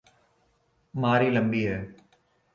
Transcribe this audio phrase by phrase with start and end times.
[0.93, 1.79] ماری لمبی ہے۔